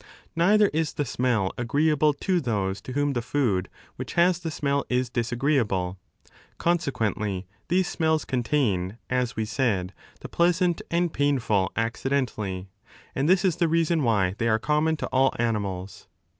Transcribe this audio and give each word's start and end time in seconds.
Neither 0.35 0.69
is 0.69 0.93
the 0.93 1.05
smell 1.05 1.51
agreeable 1.59 2.13
to 2.15 2.41
those 2.41 2.81
to 2.81 2.93
whom 2.93 3.13
the 3.13 3.21
food 3.21 3.69
which 3.97 4.13
has 4.13 4.39
the 4.39 4.49
smell 4.49 4.83
is 4.89 5.11
disagreeable. 5.11 5.99
13 6.23 6.33
Consequently, 6.57 7.47
these 7.67 7.87
smells 7.87 8.25
contain, 8.25 8.97
as 9.11 9.35
we 9.35 9.45
said, 9.45 9.93
the 10.21 10.27
pleasant 10.27 10.81
and 10.89 11.13
painful 11.13 11.71
accidentally, 11.75 12.67
and 13.13 13.29
this 13.29 13.45
is 13.45 13.57
the 13.57 13.67
reason 13.67 14.01
why 14.01 14.33
they 14.39 14.47
are 14.47 14.57
common 14.57 14.97
to 14.97 15.07
all 15.09 15.35
animals. 15.37 16.07